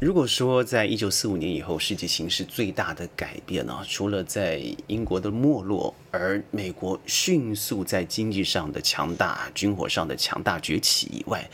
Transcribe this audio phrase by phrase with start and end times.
[0.00, 11.46] 如果说在一九四五年以后，世界形势最大的改变呢，除了在英国的没落，而美国迅速在经济上的强大、军火上的强大崛起以外，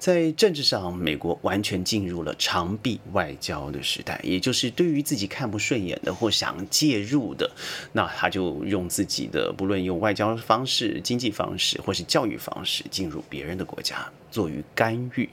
[0.00, 7.48] 在政治上，美国完全进入了长臂外交的时代，也就是对于自己看不顺眼的或想介入的，
[7.92, 15.30] 那他就用自己的不论用外交方式、经济方式或是教育方式进入别人的国家，做于干预。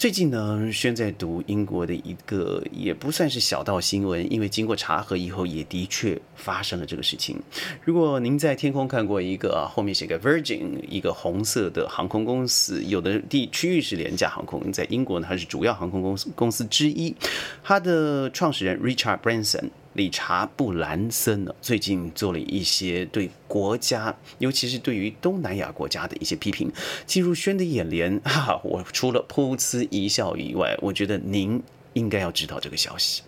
[0.00, 7.38] 最近呢，轩在读英国的一个也不算是小道新闻，因为经过查核以后，也的确发生了这个事情。
[7.84, 17.14] 如果您在天空看过一个后面写个 Virgin，一个红色的航空公司，有的地区域是廉价航空，在英国呢，它是主要航空公司公司之一，
[17.62, 19.68] 它的创始人 Richard Branson。
[19.94, 26.70] 理查布兰森呢，最近做了一些对国家，尤其是对于东南亚国家的一些批评。
[27.06, 31.60] 进入轩的眼帘，哈，我除了噗呲一笑以外，我觉得您
[31.94, 33.22] 应该要知道这个消息。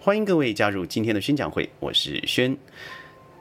[0.00, 2.56] 欢迎各位加入今天的宣讲会，我是轩。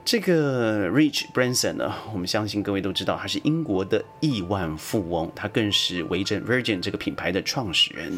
[0.07, 8.17] 这个 Rich Branson 呢，我们相信各位都知道，他是英国的亿万富翁，他更是维珍 Virgin 这个品牌的创始人。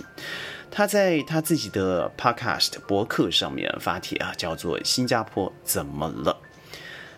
[0.69, 6.37] 他在他自己的 Podcast 博客上面发帖啊，叫做“新加坡怎么了”。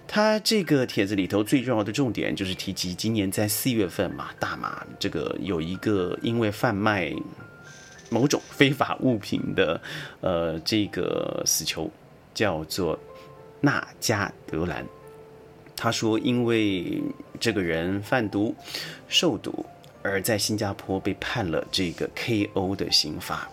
[0.08, 7.14] 他这个帖子里头最重要的重点就是提及今年在四月份嘛，大马这个有一个因为贩卖
[8.10, 9.82] 某种非法物品的
[10.22, 11.92] 呃这个死囚，
[12.34, 12.98] 叫做。
[13.62, 14.86] 纳加德兰，
[15.76, 17.02] 他说，因为
[17.40, 18.54] 这个人贩毒、
[19.08, 19.66] 受毒，
[20.02, 22.76] 而在新加坡被判了这个 K.O.
[22.76, 23.48] 的刑罚，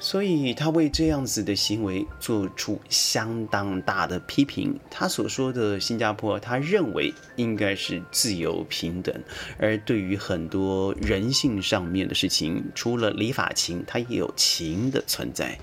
[0.00, 4.78] 所以他为这样子的行为做出相当大的批评。
[4.90, 9.14] 他所说的新加坡，他认为应该是自由平等，
[9.58, 15.56] 而对于很多人性上面的事情，除了礼法情，它也有情的存在。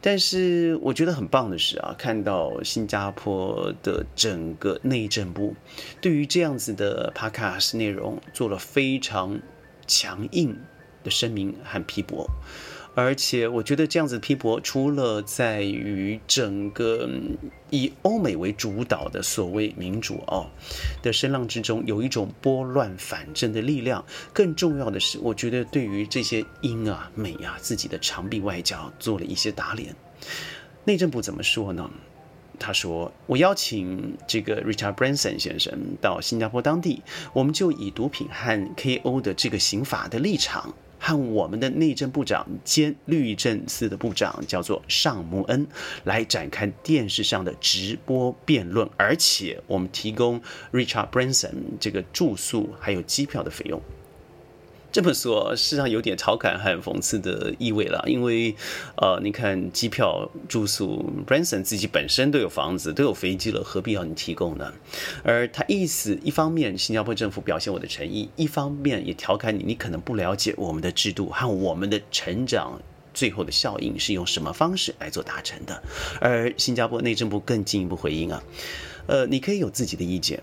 [0.00, 5.54] 但是我觉得很棒的是啊，看到新加坡的整个内政部
[6.00, 9.40] 对于这样子的 podcast 内容做了非常
[9.86, 10.56] 强硬
[11.02, 12.28] 的声明和批驳。
[12.96, 17.06] 而且我觉得这样子批驳，除了在于整个
[17.68, 20.46] 以欧美为主导的所谓民主哦
[21.02, 24.02] 的声浪之中，有一种拨乱反正的力量。
[24.32, 29.94] 更重要的是，我觉得对于这些英啊美啊自己的长臂外交做了一些打脸。
[30.84, 31.90] 内政部怎么说呢？
[32.58, 37.02] 他说：“我邀请这个 Richard Branson 先生到新加坡当地，
[37.34, 40.74] 我们就以毒品和 KO 的这个刑法的立场。”
[41.06, 45.64] 看我们的内政部长兼律政司的部长叫做尚穆恩
[46.02, 53.80] 来展开电视上的直播辩论，而且我们提供 Richard Branson 这个住宿还有机票的费用。
[54.96, 58.56] 这么说，事实上有点调侃和讽刺的意味了，因为，
[58.96, 64.72] 呃，你看机票、住宿，Branson 自己本身都有房子、都有飞机了，何必要你提供呢？
[65.22, 72.80] 而他意思，一方面新加坡政府表现我的诚意，一方面也调侃你，你可能不了解我们的制度和我们的成长
[73.12, 75.82] 最后的效应是用什么方式来做达成的。
[76.22, 78.42] 而新加坡内政部更进一步回应啊，
[79.08, 80.42] 呃，你可以有自己的意见。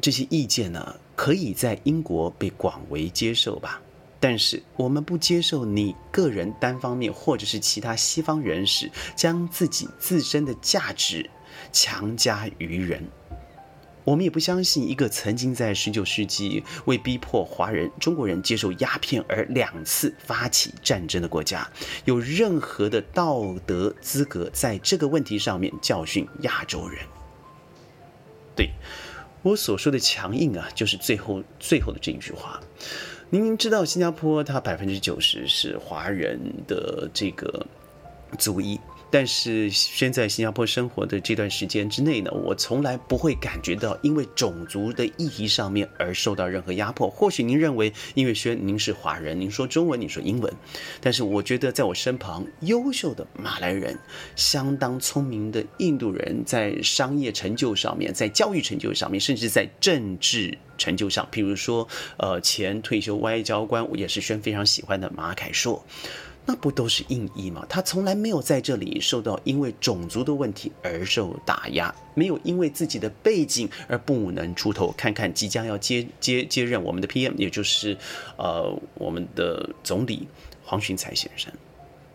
[0.00, 3.80] 这些意见呢，可以在英国被广为接受吧？
[4.20, 11.30] 但是我们不接受你个人单方面，或者是其他西方人士将自己自身的价值
[11.72, 13.08] 强加于人。
[14.04, 21.68] 我们也不相信一个曾经在十九世纪为逼迫华人、中国人接受鸦片而两次发起战争的国家，
[22.04, 26.98] 有任何的道德资格在这个问题上面教训亚洲人。
[28.56, 28.70] 对。
[29.42, 32.60] 我所说的强硬啊，就是最后最后的这一句话。
[33.30, 37.66] 明明知道，新加坡它百分之九十是华人的这个
[38.38, 38.78] 族裔。
[39.10, 47.08] 但是，现在新加坡生活的这段时间之内呢，我从来不会感觉到因为种族的议题上面而受到任何压迫。
[47.08, 50.52] 或许您认为，音乐轩您是华人，您说中文，你说英文，
[51.00, 53.98] 但是我觉得在我身旁，优秀的马来人、
[54.36, 61.88] 相当聪明的印度人，在商业成就上面，在教育成就上面，甚至在政治成就上，譬如说，
[62.18, 65.82] 呃，前退休外交官，也是轩非常喜欢的马凯硕。
[66.50, 67.62] 那不都是硬义吗？
[67.68, 74.90] 他从来没有在这里受到因为种族的问题而受打压，没有因为自己的背景而不能出头。
[74.96, 77.94] 看看即将要接接接任我们的 PM，也就是
[78.38, 80.26] 呃我们的总理
[80.64, 81.52] 黄循才先生，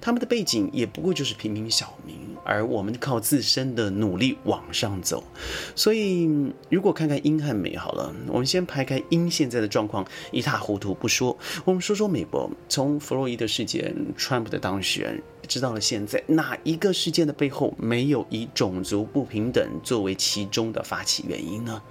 [0.04, 5.24] 他们的背景也不过就是平民小民，而我们靠自身的努力往上走。
[5.78, 6.30] 所以，
[6.70, 21.82] 如果看看英和美好了，我们先排开英现在的状况一塌糊涂不说，我们说说美国，从弗洛伊德事件、川普的当选，直到了现在，哪一个事件的背后没有以种族不平等作为其中的发起原因呢？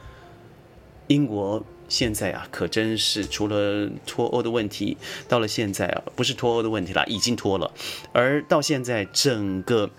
[1.08, 4.96] 英国现在啊，可真是除了脱欧的问题，
[5.28, 7.70] 到了现在啊，不是脱欧的问题了，已经脱了。
[8.12, 9.90] 而到现在，整个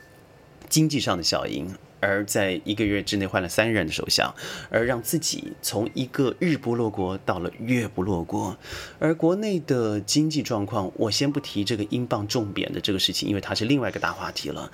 [0.70, 1.68] 经济上的效应，
[2.00, 4.34] 而在一个月之内换了三任的首相，
[4.72, 8.58] 而让自己从一个日不落国到了月不落国。
[8.98, 14.72] 而国内的经济状况，我先不提这个英镑重贬的这个事情，因为它是另外一个大话题了。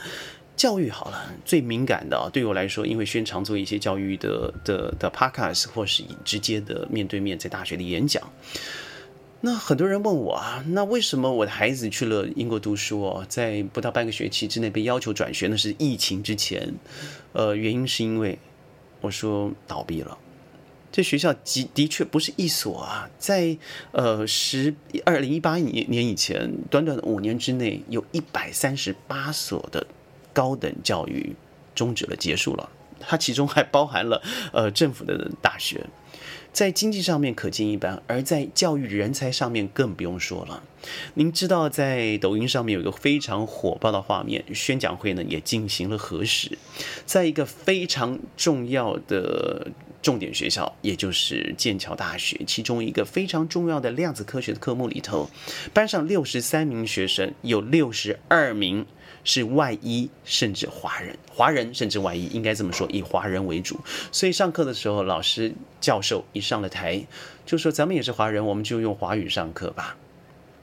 [0.60, 8.22] 教育好了，最敏感的，对我来说，因为宣常做一些教育的的的 podcast，或是直接的面对面在大学的演讲。
[9.40, 15.48] 那很多人问我啊，那为什么我的孩子去了英国读书哦，在不到半个学期之内被要求转学？
[15.48, 16.74] 那是疫情之前，
[17.32, 18.38] 呃，原因是因为
[19.00, 20.18] 我说倒闭了。
[20.92, 23.58] 这学校的的确不是一所啊，在
[23.94, 24.76] 呃十
[25.06, 29.88] 二零一八年年以前，短短的五年之内，有一百三十八所的。
[30.40, 31.36] 高等教育
[31.76, 32.70] 终止了，结束了。
[33.02, 34.22] 它其中还包含了
[34.54, 35.86] 呃政府的大学，
[36.54, 40.64] 在经济上面可见一斑，而在教育人才上面更不用说了。
[41.16, 46.58] 您知道，在抖音上面有一个非常火爆的画面，宣讲会呢也进行了核实，
[47.06, 49.68] 在一个非常重要的
[50.02, 55.30] 重点学校，也就是剑桥大学，其中一个非常重要的量子科学的科目里头，
[55.74, 58.86] 班上六十三名学生，有六十二名。
[59.30, 63.80] 是外衣，甚至华人，华人甚至外衣，应该这么说，以华人为主。
[64.12, 67.06] 所以上课的时候，老师教授一上了台，
[67.46, 69.96] 就说咱们也是华人，我们就用华语上课吧。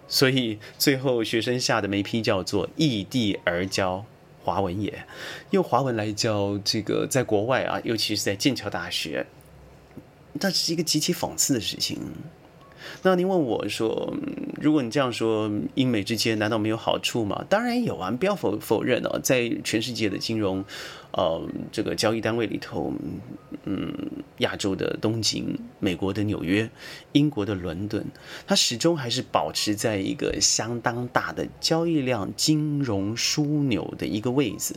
[0.08, 4.04] 所以最后学生下的眉批叫做“异地而教
[4.42, 5.06] 华文也”，
[5.50, 9.24] 用华文来教这个在国外啊，尤其是在剑桥大学，
[10.32, 12.00] 那是一个极其讽刺的事情。
[13.02, 14.12] 那您问我说，
[14.60, 17.44] 如果你这样说，英美之间难道没有好处吗？
[17.48, 20.64] 当然有啊，不要否否认哦，在全世界的金融，
[21.12, 22.92] 呃，这个交易单位里头，
[23.64, 23.92] 嗯，
[24.38, 26.68] 亚洲的东京、美国的纽约、
[27.12, 28.04] 英国的伦敦，
[28.46, 34.74] 它始终还是保持在一个相当大的交易量、金融枢纽的一个位置。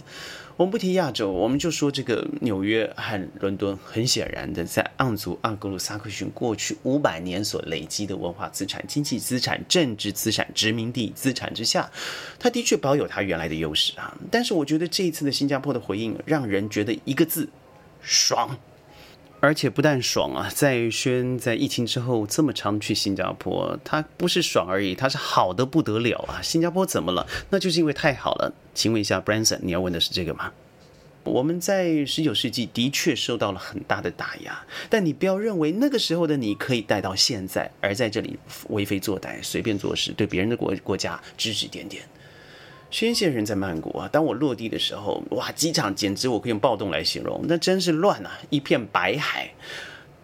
[0.58, 11.90] 我们不提亚洲，我们就说这个纽约和伦敦，很显然的，在盎族盎格鲁撒克逊过去五百年所累积的文化资产、经济资产、政治资产、殖民地资产之下，
[12.38, 14.18] 它的确保有它原来的优势啊。
[14.30, 17.48] 但是我觉得这一次的新加坡的回应，让人觉得一个字：
[18.02, 18.58] 爽。
[19.42, 26.42] 而且不但爽啊，在轩在疫情之后这么长去新加坡，他不是爽而已，他是好的不得了啊！
[26.42, 27.26] 新加坡怎么了？
[27.50, 28.54] 那就是因为太好了。
[28.74, 30.52] 请问一下，Branson，你要问的是这个吗？
[31.30, 38.38] 我们在十九世纪的确受到了很大的打压，但你不要认为那个时候的你可以带到现在，而在这里
[38.70, 42.04] 为非作歹、随便做事，对别人的国国家指指点点。
[42.92, 49.52] 宣泄人在曼谷啊，当我落地的时候，哇，机场简直我可以用暴动来形容，那真是乱啊，一片白海。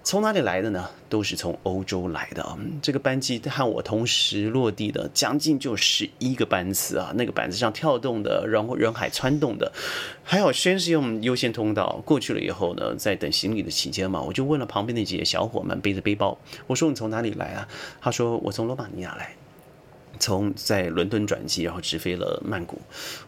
[0.06, 0.88] 从哪里来的呢？
[1.10, 2.56] 都是从欧洲来的啊。
[2.80, 7.12] 这个班机和我同时落地的，将近就十一个班次啊。
[7.16, 9.72] 那个板子上跳动的，然后人海窜动的，
[10.24, 16.38] 还好先是用优先通道过去了以后呢，在等行李的期间嘛，我就问了旁边那几个小伙们背着背包，
[16.68, 17.68] 我说你从哪里来啊？
[18.00, 19.36] 他说我从罗马尼亚来。
[20.20, 22.80] 从在伦敦转机，然后直飞了曼谷。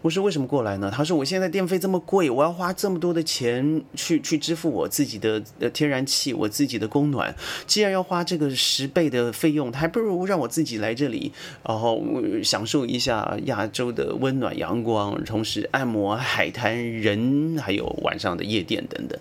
[0.02, 0.92] 我说为什么过来呢？
[0.94, 7.36] 他说我现在电费这么贵，我要花这么多的钱去去支付我自己的呃天然气，我自己的供暖。
[7.66, 11.32] 既然要花这个十倍的费用，还不如让我自己来这里，
[11.64, 12.04] 然后
[12.44, 19.20] 享受一下亚洲的温暖阳光，同时按摩海滩人，还有晚上的夜店等等。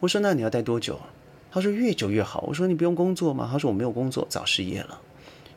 [0.00, 1.00] 我说那你要待多久？
[1.50, 2.44] 他说越久越好。
[2.48, 3.48] 我说你不用工作吗？
[3.50, 5.00] 他说我没有工作，早失业了。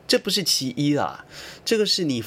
[0.08, 1.24] 这不是其一啦，
[1.64, 2.24] 这个是你。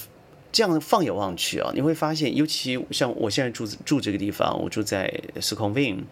[0.52, 5.04] 这样放眼望去啊，你会发现，尤其像我现在住住这个地方，我住在
[5.40, 6.04] s c o n v i n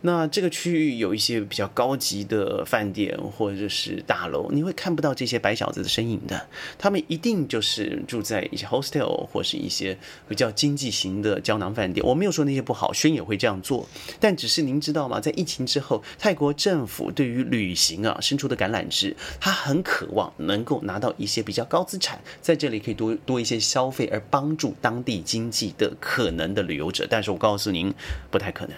[0.00, 6.46] 那这个区域有一些比较高级的饭店或者是大楼，你会看不到这些白小子的身影的。
[6.76, 9.96] 他们一定就是住在一些 hostel 或是一些
[10.28, 12.04] 比较经济型的胶囊饭店。
[12.04, 15.20] 我没有说那些不好，轩也会这样做，但只是您知道吗？
[15.20, 23.83] 在疫情之后，泰国政府对于旅行啊伸出的橄榄枝，他很渴望能够拿到一些比较高资产，在这里可以多多一些消。
[23.84, 27.92] 消费而帮助当地经济的可能的旅游者，但是我告诉您，
[28.30, 28.74] 不太可能。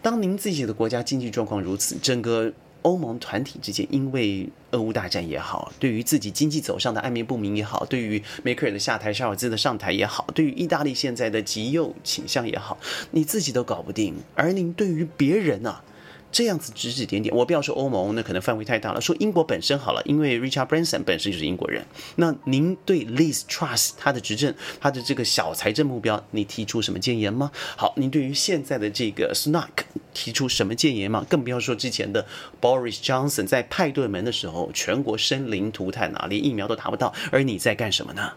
[0.00, 2.50] 当您自己的国家经济状况如此，整个
[2.80, 12.78] 欧盟团体之间，因为俄乌大战也好，对于自己经济走向的暧昧不明也好，对于梅克尔的下台、沙尔兹的上台也好，对于意大利现在的极右倾向也好，
[13.10, 15.82] 你自己都搞不定，而您对于别人啊。
[16.30, 19.00] 这样子指指点点，我不要说欧盟，那可能范围太大了。
[19.00, 21.84] 说英国本身好了，因为 Richard Branson 本身就是英国人。
[22.16, 27.50] 那您对 Liz Truss 他的执政，他的这个小财政目标，你提出什么建言吗？
[27.76, 29.68] 好，您对于现在的这个 Sunak
[30.12, 31.24] 提出什么建言吗？
[31.28, 32.26] 更不要说之前的
[32.60, 38.32] Boris Johnson 在派对门的时候，全国生灵涂炭啊，连疫苗都达不到，而你在干什么呢？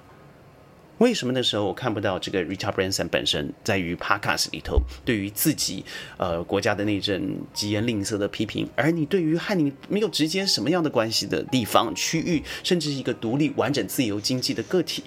[1.02, 5.84] 为什么那时候我看不到这个 Richard Branson 本身在于 Podcast 里头对于自己
[6.18, 15.06] 呃国家的内政疾言吝啬的批评，而你对于和你没有直接什么样的关系的地方区域，甚至一个独立完整自由经济的个体，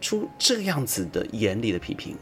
[0.00, 2.16] 出这样子的严厉的批评，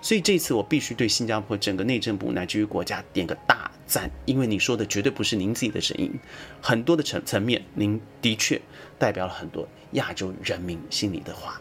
[0.00, 6.12] 所以这次我必须对新加坡整个内政部乃至于国家点个大赞，因为你说的绝对不是您自己的声音，
[6.60, 8.62] 很多的层层面，您的确
[9.00, 11.60] 代表了很多亚洲人民心里的话。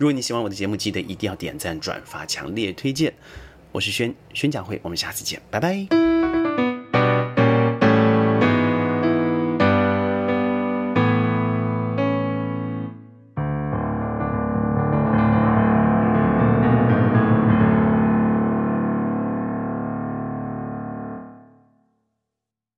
[0.00, 3.12] 如果你喜欢我的节目，记得一定要点赞、转发、强烈推荐。
[3.70, 6.19] 我是轩轩讲会，我们下次见，拜拜。